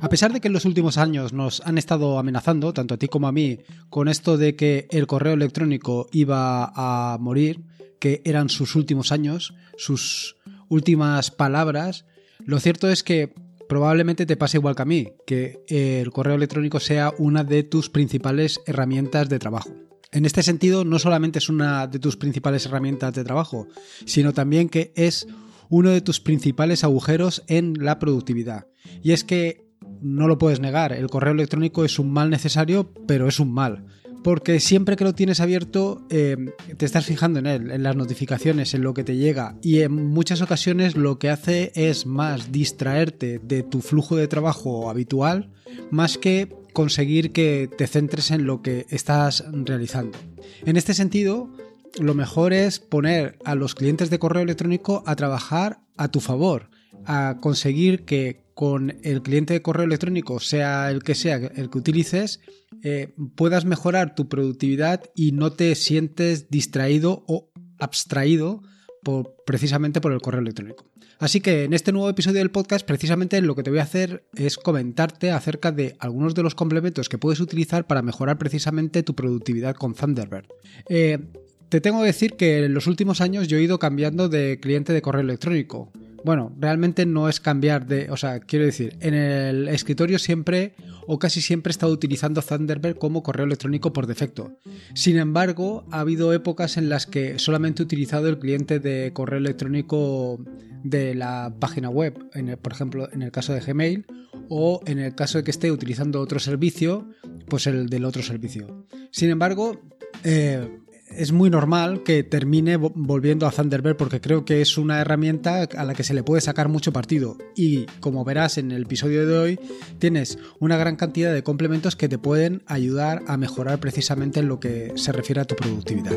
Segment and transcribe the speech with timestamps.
[0.00, 3.06] A pesar de que en los últimos años nos han estado amenazando, tanto a ti
[3.06, 3.58] como a mí,
[3.90, 7.60] con esto de que el correo electrónico iba a morir,
[7.98, 10.36] que eran sus últimos años, sus
[10.68, 12.06] últimas palabras,
[12.46, 13.34] lo cierto es que
[13.68, 17.90] probablemente te pase igual que a mí, que el correo electrónico sea una de tus
[17.90, 19.70] principales herramientas de trabajo.
[20.12, 23.68] En este sentido, no solamente es una de tus principales herramientas de trabajo,
[24.06, 25.28] sino también que es
[25.68, 28.66] uno de tus principales agujeros en la productividad.
[29.02, 29.69] Y es que
[30.02, 33.84] no lo puedes negar, el correo electrónico es un mal necesario, pero es un mal.
[34.22, 36.36] Porque siempre que lo tienes abierto, eh,
[36.76, 39.56] te estás fijando en él, en las notificaciones, en lo que te llega.
[39.62, 44.90] Y en muchas ocasiones lo que hace es más distraerte de tu flujo de trabajo
[44.90, 45.50] habitual,
[45.90, 50.18] más que conseguir que te centres en lo que estás realizando.
[50.66, 51.50] En este sentido,
[51.98, 56.70] lo mejor es poner a los clientes de correo electrónico a trabajar a tu favor,
[57.06, 61.78] a conseguir que con el cliente de correo electrónico, sea el que sea el que
[61.78, 62.40] utilices,
[62.82, 68.62] eh, puedas mejorar tu productividad y no te sientes distraído o abstraído
[69.02, 70.84] por, precisamente por el correo electrónico.
[71.18, 74.26] Así que en este nuevo episodio del podcast, precisamente lo que te voy a hacer
[74.34, 79.14] es comentarte acerca de algunos de los complementos que puedes utilizar para mejorar precisamente tu
[79.14, 80.48] productividad con Thunderbird.
[80.90, 81.32] Eh,
[81.70, 84.92] te tengo que decir que en los últimos años yo he ido cambiando de cliente
[84.92, 85.92] de correo electrónico.
[86.24, 90.74] Bueno, realmente no es cambiar de, o sea, quiero decir, en el escritorio siempre
[91.06, 94.58] o casi siempre he estado utilizando Thunderbird como correo electrónico por defecto.
[94.94, 99.38] Sin embargo, ha habido épocas en las que solamente he utilizado el cliente de correo
[99.38, 100.44] electrónico
[100.82, 102.18] de la página web,
[102.60, 104.06] por ejemplo, en el caso de Gmail,
[104.48, 107.08] o en el caso de que esté utilizando otro servicio,
[107.48, 108.86] pues el del otro servicio.
[109.10, 109.80] Sin embargo,
[110.24, 110.68] eh,
[111.10, 115.84] es muy normal que termine volviendo a Thunderbird porque creo que es una herramienta a
[115.84, 117.36] la que se le puede sacar mucho partido.
[117.54, 119.60] Y como verás en el episodio de hoy,
[119.98, 124.60] tienes una gran cantidad de complementos que te pueden ayudar a mejorar precisamente en lo
[124.60, 126.16] que se refiere a tu productividad.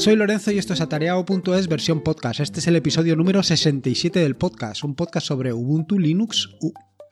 [0.00, 2.40] Soy Lorenzo y esto es atareado.es versión podcast.
[2.40, 6.48] Este es el episodio número 67 del podcast, un podcast sobre Ubuntu, Linux,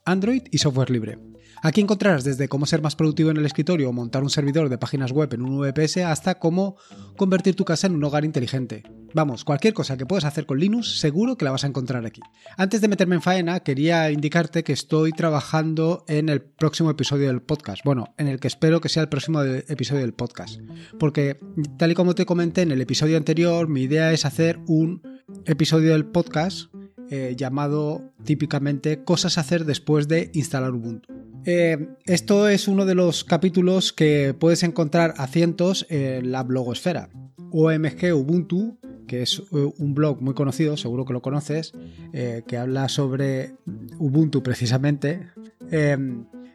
[0.07, 1.19] Android y software libre.
[1.63, 4.79] Aquí encontrarás desde cómo ser más productivo en el escritorio o montar un servidor de
[4.79, 6.77] páginas web en un VPS hasta cómo
[7.19, 8.85] convertir tu casa en un hogar inteligente.
[9.15, 12.21] Vamos, cualquier cosa que puedas hacer con Linux seguro que la vas a encontrar aquí.
[12.57, 17.41] Antes de meterme en faena, quería indicarte que estoy trabajando en el próximo episodio del
[17.41, 17.83] podcast.
[17.85, 20.61] Bueno, en el que espero que sea el próximo episodio del podcast.
[20.99, 21.39] Porque,
[21.79, 25.03] tal y como te comenté en el episodio anterior, mi idea es hacer un
[25.47, 26.71] episodio del podcast
[27.11, 31.09] eh, llamado típicamente Cosas a hacer después de instalar Ubuntu.
[31.47, 37.09] Eh, esto es uno de los capítulos que puedes encontrar a cientos en la blogosfera.
[37.51, 41.73] OMG Ubuntu, que es eh, un blog muy conocido, seguro que lo conoces,
[42.13, 43.55] eh, que habla sobre
[43.99, 45.27] Ubuntu precisamente.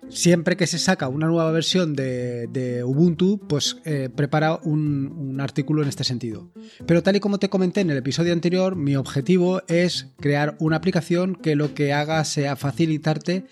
[0.09, 3.77] siempre que se saca una nueva versión de, Ubuntu, pues
[4.15, 6.51] prepara un, un, artículo en este sentido.
[6.85, 10.77] Pero tal y como te comenté en el episodio anterior, mi objetivo es crear una
[10.77, 13.45] aplicación que lo que haga sea facilitarte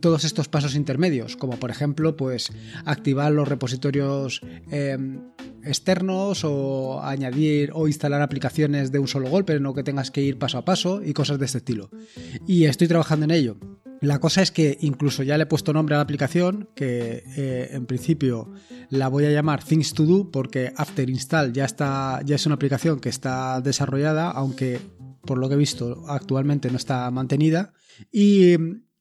[0.00, 2.52] todos estos pasos intermedios, como por ejemplo, pues
[2.84, 4.40] activar los repositorios
[4.70, 5.20] em,
[5.66, 10.38] externos o añadir o instalar aplicaciones de un solo golpe, no que tengas que ir
[10.38, 11.90] paso a paso y cosas de este estilo.
[12.46, 13.56] Y estoy trabajando en ello.
[14.00, 17.70] La cosa es que incluso ya le he puesto nombre a la aplicación, que eh,
[17.72, 18.52] en principio
[18.90, 22.56] la voy a llamar Things to Do porque After Install ya está, ya es una
[22.56, 24.80] aplicación que está desarrollada, aunque
[25.22, 27.72] por lo que he visto actualmente no está mantenida.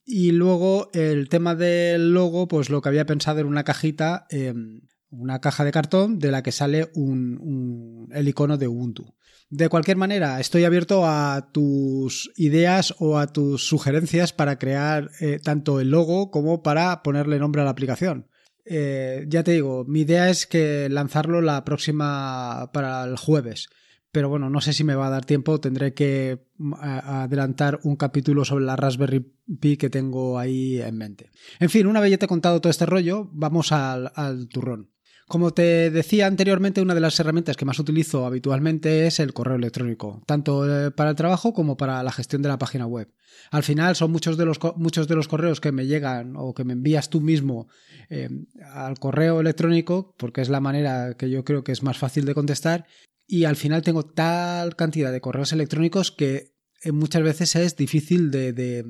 [0.06, 4.82] Y luego el tema del logo, pues lo que había pensado era una cajita, em,
[5.18, 9.16] una caja de cartón de la que sale un, el icono de Ubuntu.
[9.50, 15.40] De cualquier manera, estoy abierto a tus ideas o a tus sugerencias para crear eh,
[15.44, 18.30] tanto el logo como para ponerle nombre a la aplicación.
[18.66, 23.68] Eh, ya te digo, mi idea es que lanzarlo la próxima para el jueves
[24.14, 27.96] pero bueno, no sé si me va a dar tiempo, tendré que mm, adelantar un
[27.96, 29.26] capítulo sobre la Raspberry
[29.60, 31.32] Pi que tengo ahí en mente.
[31.60, 34.12] En fin, una vez ya te he contado todo este rollo, vamos al,
[34.50, 34.92] turrón.
[35.34, 39.56] Como te decía anteriormente, una de las herramientas que más utilizo habitualmente es el correo
[39.56, 43.12] electrónico, tanto eh, para el trabajo como para la gestión de la página web.
[43.50, 46.64] Al final son muchos de los, muchos de los correos que me llegan o que
[46.66, 47.68] me envías tú mismo
[48.12, 48.30] eh,
[48.76, 52.36] al correo electrónico, porque es la manera que yo creo que es más fácil de
[52.36, 52.86] contestar,
[53.26, 56.54] y al final tengo tal cantidad de correos electrónicos que
[56.84, 58.86] eh, muchas veces es difícil de,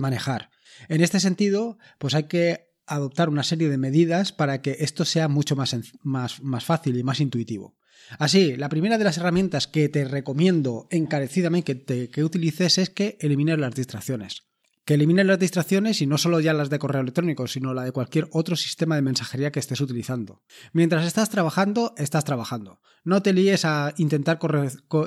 [0.00, 0.50] manejar.
[0.88, 5.28] En este sentido, pues hay que adoptar una serie de medidas para que esto sea
[5.28, 7.76] mucho más, más, más fácil y más intuitivo.
[8.18, 13.58] Así, la primera de las herramientas que te recomiendo encarecidamente que, utilices es que elimines
[13.58, 14.44] las distracciones
[14.84, 17.92] que elimines las distracciones y no solo ya las de correo electrónico, sino la de
[17.92, 20.40] cualquier otro sistema de mensajería que estés utilizando.
[20.72, 22.80] Mientras estás trabajando, estás trabajando.
[23.04, 24.38] No te líes a intentar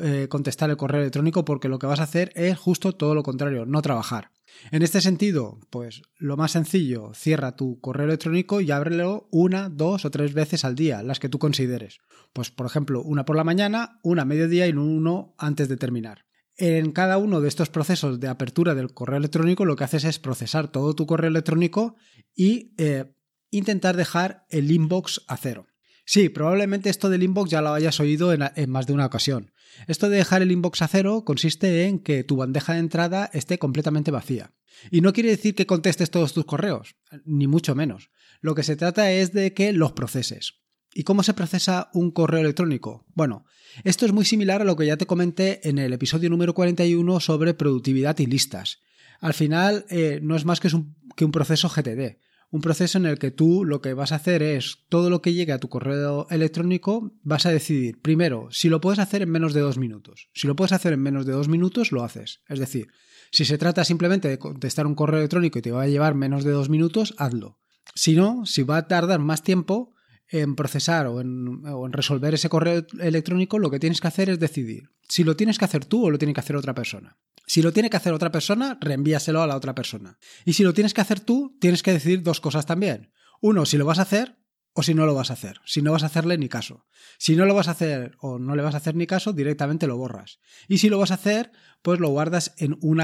[0.04, 3.24] eh, contestar el correo electrónico porque lo que vas a hacer es justo todo lo
[3.24, 4.30] contrario, no trabajar.
[4.72, 10.06] En este sentido, pues lo más sencillo, cierra tu correo electrónico y ábrelo una, dos
[10.06, 12.00] o tres veces al día, las que tú consideres.
[12.34, 16.26] Pues por ejemplo, una por la mañana, una a mediodía y uno antes de terminar.
[16.58, 20.20] En cada uno de estos procesos de apertura del correo electrónico lo que haces es
[20.20, 21.96] procesar todo tu correo electrónico
[22.36, 23.16] y eh,
[23.50, 25.66] intentar dejar el inbox a cero.
[26.06, 29.52] Sí, probablemente esto del inbox ya lo hayas oído en, más de una ocasión.
[29.88, 33.58] Esto de dejar el inbox a cero consiste en que tu bandeja de entrada esté
[33.58, 34.54] completamente vacía.
[34.90, 36.96] Y no quiere decir que contestes todos tus correos,
[37.26, 38.10] ni mucho menos.
[38.42, 40.56] Lo que se trata es de que los proceses.
[40.94, 43.06] ¿Y cómo se procesa un correo electrónico?
[43.14, 43.46] Bueno,
[43.84, 47.20] esto es muy similar a lo que ya te comenté en el episodio número 41
[47.20, 48.80] sobre productividad y listas.
[49.22, 52.18] Al final eh, no es más que un proceso GTD,
[52.52, 55.34] un proceso en el que tú lo que vas a hacer es todo lo que
[55.34, 59.54] llegue a tu correo electrónico, vas a decidir primero si lo puedes hacer en menos
[59.54, 60.30] de dos minutos.
[60.34, 62.42] Si lo puedes hacer en menos de dos minutos, lo haces.
[62.50, 62.90] Es decir,
[63.32, 66.44] si se trata simplemente de contestar un correo electrónico y te va a llevar menos
[66.44, 67.58] de dos minutos, hazlo.
[67.96, 69.96] Si no, si va a tardar más tiempo,
[70.32, 74.90] en procesar o en, resolver ese correo electrónico, lo que tienes que hacer es decidir
[75.12, 77.18] si lo tienes que hacer tú o lo tiene que hacer otra persona.
[77.46, 80.18] Si lo tiene que hacer otra persona, reenvíaselo a la otra persona.
[80.46, 83.12] Y si lo tienes que hacer tú, tienes que decidir dos cosas también.
[83.42, 84.38] Uno, si lo vas a hacer
[84.72, 85.60] o si no lo vas a hacer.
[85.66, 86.86] Si no vas a hacerle ni caso.
[87.18, 89.86] Si no lo vas a hacer o no le vas a hacer ni caso, directamente
[89.86, 90.40] lo borras.
[90.70, 93.02] Y si lo vas a hacer, pues lo guardas en un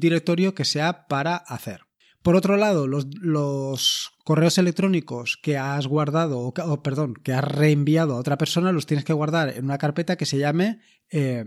[0.00, 1.86] directorio que sea para hacer.
[2.26, 8.18] Por otro lado, los, correos electrónicos que has guardado, o, perdón, que has reenviado a
[8.18, 10.80] otra persona, los tienes que guardar en una carpeta que se llame
[11.10, 11.44] eh,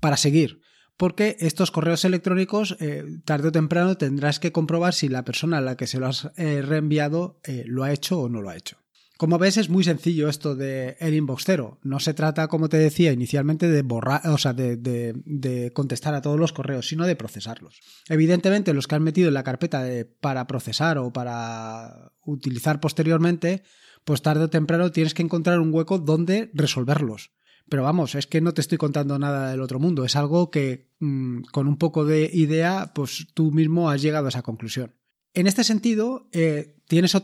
[0.00, 0.60] para seguir.
[0.96, 5.62] Porque estos correos electrónicos, eh, tarde o temprano, tendrás que comprobar si la persona a
[5.62, 8.82] la que se lo has eh, reenviado lo ha hecho o no lo ha hecho.
[9.22, 11.78] Como ves, es muy sencillo esto de el inbox cero.
[11.84, 16.40] No se trata, como te decía inicialmente, de borrar, o sea, de, contestar a todos
[16.40, 17.78] los correos, sino de procesarlos.
[18.08, 23.62] Evidentemente, los que han metido en la carpeta de, para procesar o para utilizar posteriormente,
[24.04, 27.30] pues tarde o temprano tienes que encontrar un hueco donde resolverlos.
[27.68, 30.04] Pero vamos, es que no te estoy contando nada del otro mundo.
[30.04, 34.28] Es algo que mm, con un poco de idea, pues tú mismo has llegado a
[34.28, 34.94] esa conclusión.
[35.34, 37.16] En este sentido, eh, tienes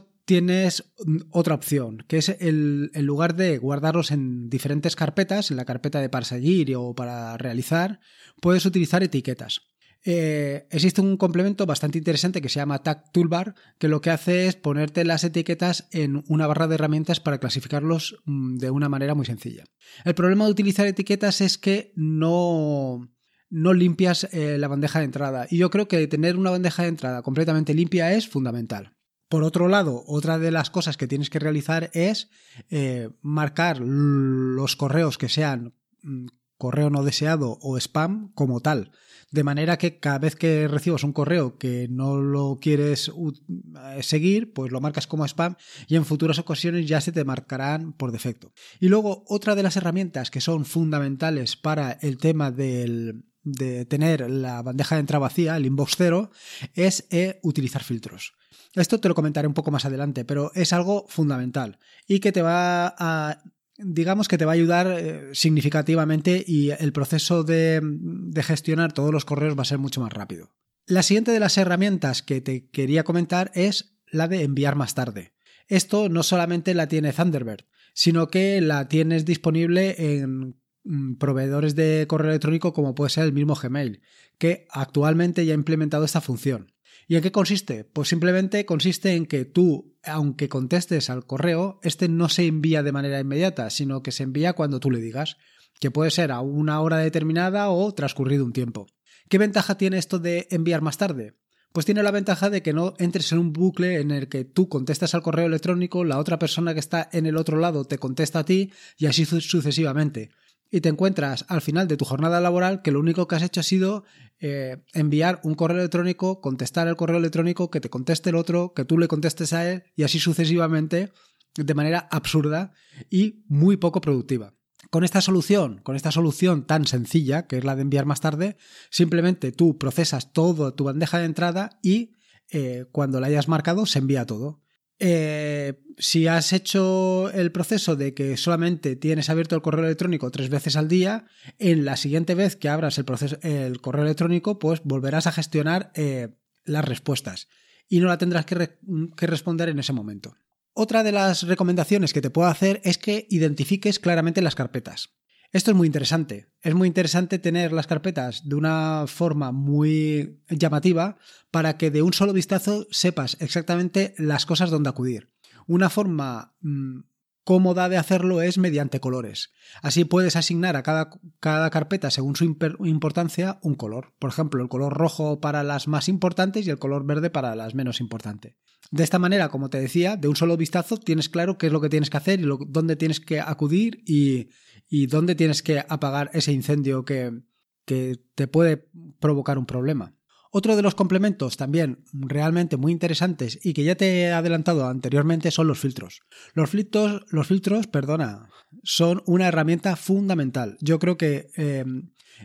[1.31, 6.01] otra opción, que es el, en lugar de guardarlos en diferentes carpetas, en la carpeta
[6.01, 8.01] de para seguir o para realizar,
[8.41, 9.63] puedes utilizar etiquetas.
[10.05, 14.47] Eh, existe un complemento bastante interesante que se llama Tag Toolbar, que lo que hace
[14.47, 19.15] es ponerte las etiquetas en una barra de herramientas para clasificarlos mm, de una manera
[19.15, 19.65] muy sencilla.
[20.05, 23.09] El problema de utilizar etiquetas es que no,
[23.51, 25.47] no limpias eh, la bandeja de entrada.
[25.51, 28.95] Y yo creo que tener una bandeja de entrada completamente limpia es fundamental.
[29.29, 32.31] Por otro lado, otra de las cosas que tienes que realizar es
[32.71, 38.93] eh, marcar los correos que sean mm, correo no deseado o spam como tal.
[39.31, 44.53] De manera que cada vez que recibas un correo que no lo quieres eh, seguir,
[44.55, 48.53] pues lo marcas como spam y en futuras ocasiones ya se te marcarán por defecto.
[48.81, 54.31] Y luego otra de las herramientas que son fundamentales para el tema del, de tener
[54.31, 56.31] la bandeja de entrada vacía, el inbox cero,
[56.75, 58.33] es eh, utilizar filtros.
[58.75, 62.43] Esto te lo comentaré un poco más adelante, pero es algo fundamental y que te
[62.43, 63.43] va a
[63.79, 69.13] digamos que te va a ayudar eh, significativamente y el proceso de, de, gestionar todos
[69.13, 70.51] los correos va a ser mucho más rápido.
[70.87, 75.33] La siguiente de las herramientas que te quería comentar es la de enviar más tarde.
[75.67, 80.57] Esto no solamente la tiene Thunderbird, sino que la tienes disponible en
[80.91, 84.01] Mm, proveedores de correo electrónico como puede ser el mismo Gmail,
[84.39, 86.73] que actualmente ya ha implementado esta función.
[87.07, 87.85] ¿Y en qué consiste?
[87.85, 92.93] Pues simplemente consiste en que tú, aunque contestes al correo, este no se envía de
[92.93, 95.37] manera inmediata, sino que se envía cuando tú le digas,
[95.81, 98.87] que puede ser a una hora determinada o transcurrido un tiempo.
[99.29, 101.37] ¿Qué ventaja tiene esto de enviar más tarde?
[101.73, 104.69] Pues tiene la ventaja de que no entres en un bucle en el que tú
[104.69, 108.41] contestas al correo electrónico, la otra persona que está en el otro lado te contesta
[108.41, 110.31] a ti y así sucesivamente
[110.71, 113.61] y te encuentras al final de tu jornada laboral que lo único que has hecho
[113.61, 114.05] ha sido
[114.41, 118.85] eh, enviar un correo electrónico, contestar el correo electrónico, que te conteste el otro, que
[118.85, 121.13] tú le contestes a él y así sucesivamente
[121.57, 122.73] de manera absurda
[123.11, 124.55] y muy poco productiva.
[124.91, 128.57] Con esta solución, con esta solución tan sencilla, que es la de enviar más tarde,
[128.91, 132.13] simplemente tú procesas todo tu bandeja de entrada y
[132.51, 134.63] eh, cuando la hayas marcado se envía todo.
[135.01, 140.49] Eh, si has hecho el proceso de que solamente tienes abierto el correo electrónico tres
[140.49, 141.27] veces al día,
[141.59, 145.93] en la siguiente vez que abras el, proceso, el correo electrónico, pues volverás a gestionar
[145.95, 146.29] eh,
[146.65, 147.49] las respuestas
[147.89, 148.79] y no la tendrás que,
[149.17, 150.37] que responder en ese momento.
[150.73, 155.18] Otra de las recomendaciones que te puedo hacer es que identifiques claramente las carpetas.
[155.51, 156.49] Esto es muy interesante.
[156.61, 161.17] Es muy interesante tener las carpetas de una forma muy llamativa
[161.51, 165.33] para que de un solo vistazo sepas exactamente las cosas donde acudir.
[165.67, 167.01] Una forma mm,
[167.45, 169.53] cómoda de hacerlo es mediante colores.
[169.81, 174.13] Así puedes asignar a cada, cada, carpeta, según su importancia, un color.
[174.19, 177.75] Por ejemplo, el color rojo para las más importantes y el color verde para las
[177.75, 178.57] menos importantes.
[178.91, 181.81] De esta manera, como te decía, de un solo vistazo tienes claro qué es lo
[181.81, 184.49] que tienes que hacer y dónde tienes que acudir y,
[184.89, 187.43] y dónde tienes que apagar ese incendio que,
[187.85, 188.89] que te puede
[189.21, 190.15] provocar un problema.
[190.51, 195.51] Otro de los complementos también realmente muy interesantes y que ya te he adelantado anteriormente
[195.51, 196.23] son los filtros.
[196.55, 198.49] Los filtros, los filtros perdona,
[198.83, 200.79] son una herramienta fundamental.
[200.81, 201.85] Yo creo que eh,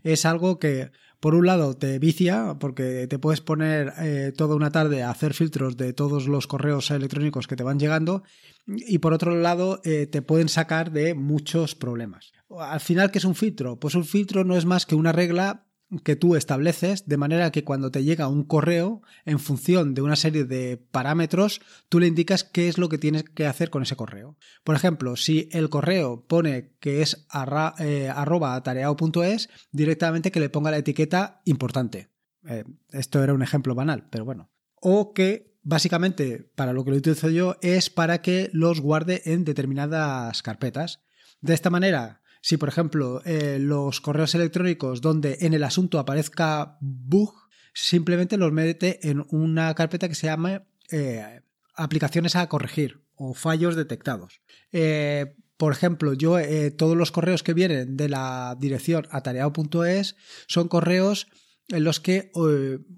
[0.04, 4.72] es algo que por un lado te vicia porque te puedes poner eh, toda una
[4.72, 8.24] tarde a hacer filtros de todos los correos electrónicos que te van llegando
[8.68, 12.34] y por otro lado eh, te pueden sacar de muchos problemas.
[12.50, 13.80] Al final, ¿qué es un filtro?
[13.80, 15.66] Pues un filtro no es más que una regla
[16.04, 20.16] que tú estableces de manera que cuando te llega un correo, en función de una
[20.16, 23.96] serie de parámetros, tú le indicas qué es lo que tienes que hacer con ese
[23.96, 24.38] correo.
[24.63, 27.28] Por ejemplo, si el correo pone que es
[27.80, 32.10] eh, arroba atareado.es, directamente que le ponga la etiqueta importante.
[32.48, 34.52] Eh, esto era un ejemplo banal, pero bueno.
[34.75, 39.46] O que básicamente para lo que lo utilizo yo es para que los guarde en
[39.46, 41.02] determinadas carpetas.
[41.40, 46.77] De esta manera, si, por ejemplo, eh, los correos electrónicos donde en el asunto aparezca
[46.81, 47.33] bug,
[47.73, 51.39] simplemente los mete en una carpeta que se llama eh,
[51.73, 54.41] aplicaciones a corregir o fallos detectados.
[54.73, 56.35] Eh, por ejemplo, yo
[56.75, 61.27] todos los correos que vienen de la dirección atareado.es son correos
[61.69, 62.31] en los que,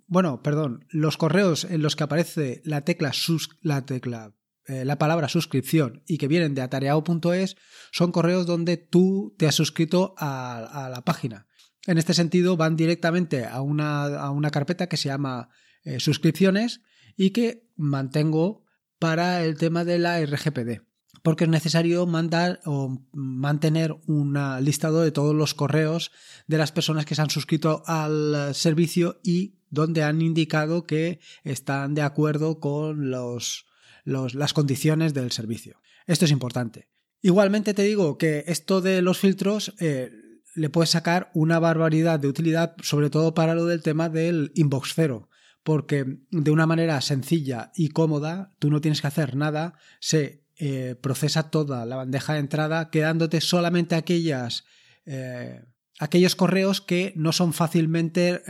[0.08, 4.34] bueno, perdón, los correos en los que aparece la tecla sus, la tecla
[4.68, 7.56] eh, la palabra suscripción y que vienen de atareado.es
[7.92, 11.48] son correos donde tú te has suscrito a, la página.
[11.86, 15.50] En este sentido, van directamente a una, carpeta que se llama
[15.84, 16.82] eh, suscripciones
[17.16, 18.66] y que mantengo
[18.98, 20.82] para el tema de la RGPD.
[21.22, 26.12] Porque es necesario mandar o mantener un listado de todos los correos
[26.48, 31.94] de las personas que se han suscrito al servicio y donde han indicado que están
[31.94, 33.66] de acuerdo con los,
[34.06, 35.82] las condiciones del servicio.
[36.08, 36.88] Esto es importante.
[37.22, 40.12] Igualmente te digo que esto de los filtros eh,
[40.54, 44.94] le puedes sacar una barbaridad de utilidad, sobre todo para lo del tema del inbox
[44.94, 45.30] cero,
[45.64, 50.96] porque de una manera sencilla y cómoda, tú no tienes que hacer nada, se eh,
[51.02, 54.66] procesa toda la bandeja de entrada, quedándote solamente aquellas,
[55.06, 55.66] eh,
[56.00, 58.42] aquellos correos que no son fácilmente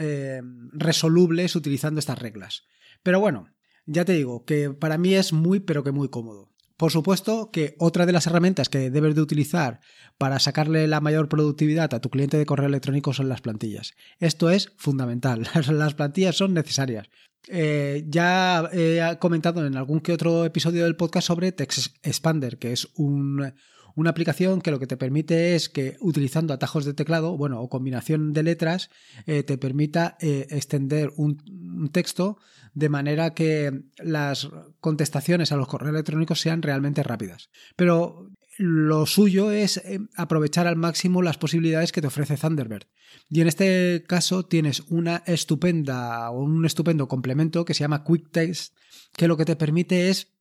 [0.74, 2.66] resolubles utilizando estas reglas.
[3.04, 3.55] Pero bueno,
[3.86, 6.52] ya te digo que para mí es muy pero que muy cómodo.
[6.78, 9.80] Por supuesto que otra de las herramientas que debes de utilizar
[10.18, 13.94] para sacarle la mayor productividad a tu cliente de correo electrónico son las plantillas.
[14.20, 15.48] Esto es fundamental.
[15.72, 17.10] Las plantillas son necesarias.
[17.48, 22.74] Eh, ya he comentado en algún que otro episodio del podcast sobre Text Expander, que
[22.74, 23.54] es un,
[23.96, 27.70] una aplicación que lo que te permite es que utilizando atajos de teclado, bueno, o
[27.70, 28.90] combinación de letras,
[29.26, 32.38] eh, te permita eh, extender un, texto
[32.74, 34.50] de manera que las
[34.82, 37.50] contestaciones a los correos electrónicos sean realmente rápidas.
[37.76, 42.88] Pero lo suyo es eh, aprovechar al máximo las posibilidades que te ofrece Thunderbird.
[43.30, 48.76] Y en este caso tienes una estupenda o un estupendo complemento que se llama QuickText,
[49.16, 50.35] que lo que te permite es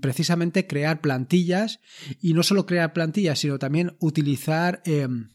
[0.00, 1.80] precisamente crear plantillas
[2.20, 5.30] y no solo crear plantillas, sino también utilizar em,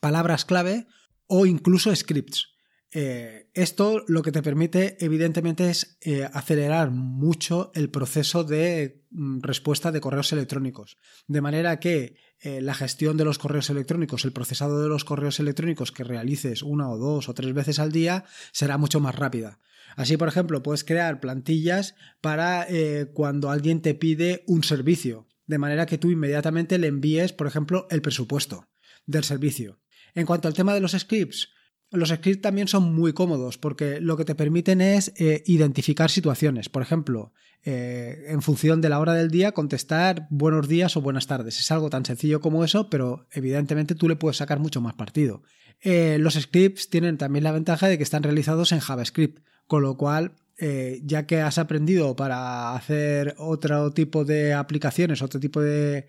[0.00, 0.86] palabras clave
[1.26, 2.58] o incluso scripts.
[2.90, 9.40] Eh, esto lo que te permite evidentemente es eh, acelerar mucho el proceso de mm,
[9.42, 10.96] respuesta de correos electrónicos.
[11.26, 15.38] De manera que eh, la gestión de los correos electrónicos, el procesado de los correos
[15.38, 19.60] electrónicos que realices una o dos o tres veces al día será mucho más rápida.
[19.96, 25.58] Así, por ejemplo, puedes crear plantillas para eh, cuando alguien te pide un servicio, de
[25.58, 28.68] manera que tú inmediatamente le envíes, por ejemplo, el presupuesto
[29.06, 29.80] del servicio.
[30.14, 31.50] En cuanto al tema de los scripts,
[31.90, 36.68] los scripts también son muy cómodos porque lo que te permiten es eh, identificar situaciones.
[36.68, 37.32] Por ejemplo,
[37.64, 41.58] eh, en función de la hora del día, contestar buenos días o buenas tardes.
[41.58, 45.42] Es algo tan sencillo como eso, pero evidentemente tú le puedes sacar mucho más partido.
[45.82, 50.32] los scripts tienen también la ventaja de que están realizados en JavaScript, con lo cual
[50.60, 56.08] eh, ya que has aprendido para hacer otro tipo de aplicaciones, otro tipo de,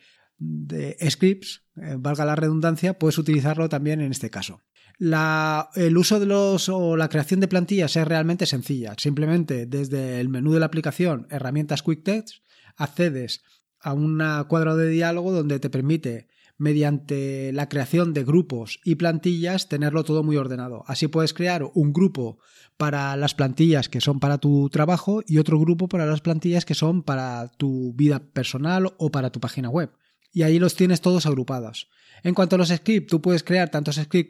[1.07, 4.61] scripts, eh, valga la redundancia, puedes utilizarlo también en este caso.
[4.97, 8.95] el uso de los o la creación de plantillas es realmente sencilla.
[8.97, 12.43] Simplemente desde el menú de la aplicación, herramientas Quick Text,
[12.75, 13.43] accedes
[13.79, 16.27] a un cuadro de diálogo donde te permite
[16.59, 20.83] mediante la creación de grupos y plantillas tenerlo todo muy ordenado.
[20.85, 22.37] Así puedes crear un grupo
[22.77, 26.75] para las plantillas que son para tu trabajo y otro grupo para las plantillas que
[26.75, 29.89] son para tu vida personal o para tu página web.
[30.31, 31.89] Y ahí los tienes todos agrupados.
[32.23, 34.29] En cuanto a los scripts, tú puedes crear tantos scripts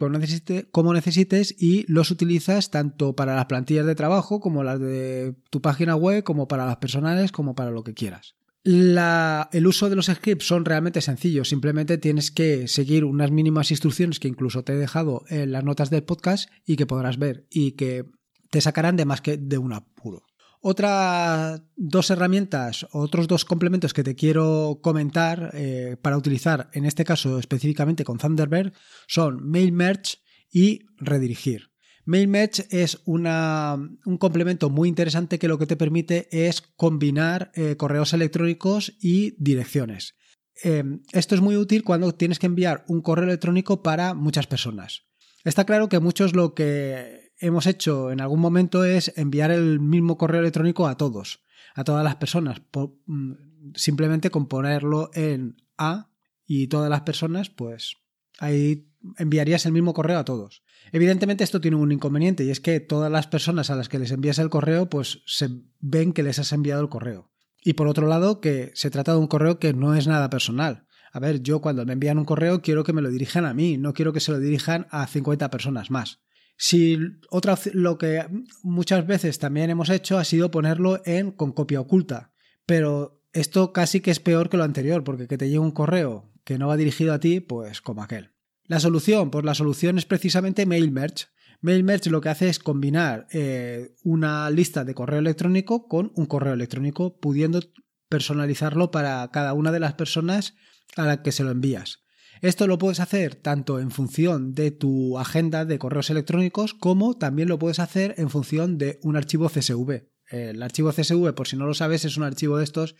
[0.71, 5.61] como necesites y los utilizas tanto para las plantillas de trabajo como las de tu
[5.61, 8.35] página web, como para las personales, como para lo que quieras
[8.71, 14.19] el uso de los scripts son realmente sencillos, simplemente tienes que seguir unas mínimas instrucciones
[14.19, 17.71] que incluso te he dejado en las notas del podcast y que podrás ver y
[17.71, 18.05] que
[18.49, 20.23] te sacarán de más que de un apuro.
[20.61, 27.05] Otras dos herramientas, otros dos complementos que te quiero comentar eh, para utilizar, en este
[27.05, 28.73] caso específicamente con Thunderbird,
[29.07, 30.17] son Mail Merge
[30.51, 31.69] y Redirigir.
[32.05, 38.13] MailMatch es un complemento muy interesante que lo que te permite es combinar eh, correos
[38.13, 40.15] electrónicos y direcciones.
[40.61, 45.03] Em, esto es muy útil cuando tienes que enviar un correo electrónico para muchas personas.
[45.43, 50.17] Está claro que muchos lo que hemos hecho en algún momento es enviar el mismo
[50.17, 51.43] correo electrónico a todos,
[51.75, 52.61] a todas las personas,
[53.05, 53.33] mm,
[53.75, 56.11] simplemente con ponerlo en A
[56.45, 57.95] y todas las personas, pues
[58.39, 60.63] ahí enviarías el mismo correo a todos.
[60.91, 64.11] Evidentemente esto tiene un inconveniente y es que todas las personas a las que les
[64.11, 67.31] envías el correo pues se ven que les has enviado el correo.
[67.61, 70.87] Y por otro lado que se trata de un correo que no es nada personal.
[71.11, 73.77] A ver, yo cuando me envían un correo quiero que me lo dirijan a mí,
[73.77, 76.21] no quiero que se lo dirijan a 50 personas más.
[76.57, 76.97] Si
[77.29, 78.25] otra lo que
[78.63, 82.33] muchas veces también hemos hecho ha sido ponerlo en con copia oculta,
[82.65, 86.31] pero esto casi que es peor que lo anterior, porque que te llegue un correo
[86.43, 88.31] que no va dirigido a ti, pues como aquel.
[88.69, 91.25] La solución, pues la solución es precisamente MailMerge.
[91.61, 96.53] MailMerge lo que hace es combinar eh, una lista de correo electrónico con un correo
[96.53, 97.61] electrónico, pudiendo
[98.09, 100.53] personalizarlo para cada una de las personas
[100.95, 102.03] a las que se lo envías.
[102.41, 107.49] Esto lo puedes hacer tanto en función de tu agenda de correos electrónicos como también
[107.49, 110.03] lo puedes hacer en función de un archivo CSV.
[110.29, 112.95] El archivo CSV, por si no lo sabes, es un archivo de estos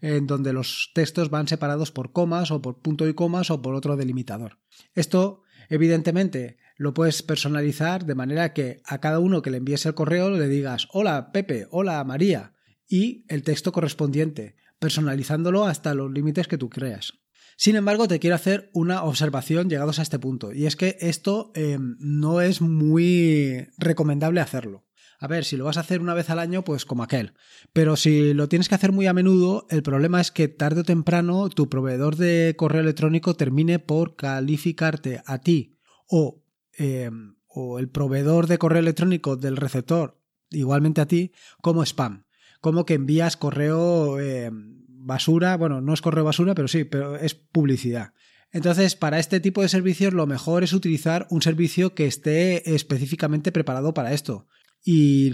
[0.00, 3.74] en donde los textos van separados por comas o por punto y comas o por
[3.74, 4.58] otro delimitador.
[4.94, 9.94] Esto, evidentemente, lo puedes personalizar de manera que a cada uno que le envíes el
[9.94, 12.54] correo le digas hola Pepe, hola María
[12.88, 17.14] y el texto correspondiente, personalizándolo hasta los límites que tú creas.
[17.56, 21.52] Sin embargo, te quiero hacer una observación llegados a este punto, y es que esto
[21.54, 24.84] eh, no es muy recomendable hacerlo.
[25.18, 27.34] A ver, si lo vas a hacer una vez al año, pues como aquel.
[27.72, 30.84] Pero si lo tienes que hacer muy a menudo, el problema es que tarde o
[30.84, 37.88] temprano tu proveedor de correo electrónico termine por calificarte a ti o, em, o el
[37.88, 42.24] proveedor de correo electrónico del receptor, igualmente a ti, como spam.
[42.60, 47.34] Como que envías correo em, basura, bueno, no es correo basura, pero sí, pero es
[47.34, 48.12] publicidad.
[48.50, 53.52] Entonces, para este tipo de servicios lo mejor es utilizar un servicio que esté específicamente
[53.52, 54.46] preparado para esto
[54.86, 55.32] y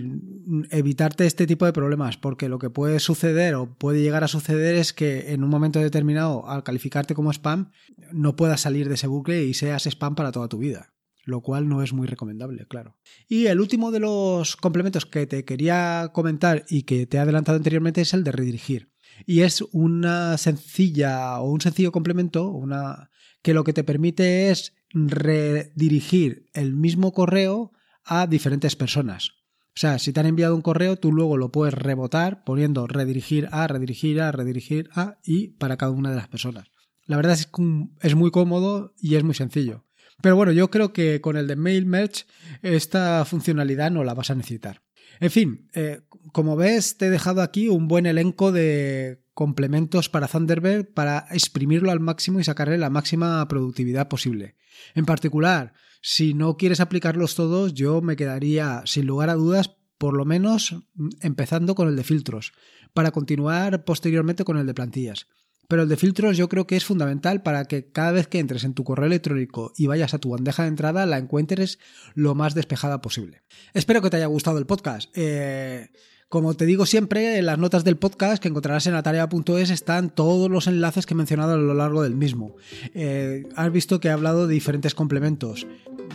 [0.71, 4.77] evitarte este tipo de problemas, porque lo que puede suceder o puede llegar a suceder
[4.77, 7.73] es que en un momento determinado, al calificarte como spam,
[8.13, 11.69] no puedas salir de ese bucle y seas spam para toda tu vida, lo cual
[11.69, 12.97] no es muy recomendable, claro.
[13.27, 17.57] Y el último de los complementos que te quería comentar y que te he adelantado
[17.57, 18.93] anteriormente es el de redirigir.
[19.27, 23.11] Y es una sencilla o un sencillo complemento, una
[23.43, 27.73] que lo que te permite es redirigir el mismo correo
[28.05, 29.40] a diferentes personas.
[29.71, 33.49] O sea, si te han enviado un correo, tú luego lo puedes rebotar poniendo redirigir
[33.53, 36.71] a, redirigir a, redirigir a y para cada una de las personas.
[37.07, 39.85] La verdad es que es muy cómodo y es muy sencillo.
[40.23, 42.25] Pero bueno, yo creo que con el de Mail Merge
[42.63, 44.83] esta funcionalidad no la vas a necesitar.
[45.19, 46.03] En fin, eh,
[46.33, 51.91] como ves, te he dejado aquí un buen elenco de complementos para Thunderbird para exprimirlo
[51.91, 54.57] al máximo y sacarle la máxima productividad posible.
[54.95, 60.17] En particular, si no quieres aplicarlos todos, yo me quedaría, sin lugar a dudas, por
[60.17, 60.75] lo menos
[61.21, 62.53] empezando con el de filtros,
[62.95, 65.27] para continuar posteriormente con el de plantillas.
[65.69, 68.65] Pero el de filtros yo creo que es fundamental para que cada vez que entres
[68.65, 71.79] en tu correo electrónico y vayas a tu bandeja de entrada la encuentres
[72.15, 73.43] lo más despejada posible.
[73.73, 75.11] Espero que te haya gustado el podcast.
[75.15, 75.91] Eh,
[76.31, 80.49] como te digo siempre, en las notas del podcast que encontrarás en atarea.es están todos
[80.49, 82.55] los enlaces que he mencionado a lo largo del mismo.
[82.95, 85.67] Eh, has visto que he hablado de diferentes complementos.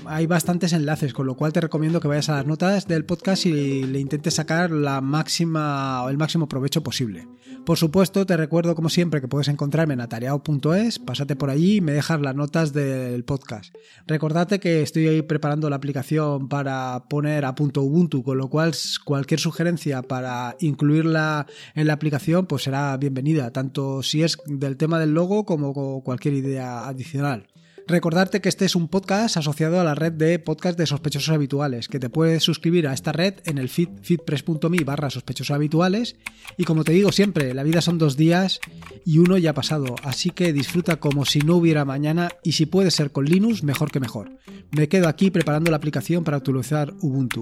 [0.05, 3.45] hay bastantes enlaces, con lo cual te recomiendo que vayas a las notas del podcast
[3.45, 7.27] y le intentes sacar la máxima el máximo provecho posible.
[7.65, 11.81] Por supuesto, te recuerdo como siempre que puedes encontrarme en atareado.es, pásate por allí y
[11.81, 13.73] me dejas las notas del podcast.
[14.05, 18.73] Recordate que estoy ahí preparando la aplicación para poner a punto Ubuntu, con lo cual
[19.03, 24.99] cualquier sugerencia para incluirla en la aplicación pues será bienvenida, tanto si es del tema
[24.99, 27.47] del logo como cualquier idea adicional.
[27.87, 31.87] Recordarte que este es un podcast asociado a la red de podcast de sospechosos habituales,
[31.87, 36.15] que te puedes suscribir a esta red en el feed feedpress.me barra sospechosos habituales.
[36.57, 38.59] Y como te digo siempre, la vida son dos días
[39.05, 42.65] y uno ya ha pasado, así que disfruta como si no hubiera mañana y si
[42.65, 44.31] puede ser con Linux, mejor que mejor.
[44.71, 47.41] Me quedo aquí preparando la aplicación para utilizar Ubuntu.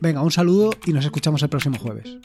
[0.00, 2.18] Venga, un saludo y nos escuchamos el próximo jueves.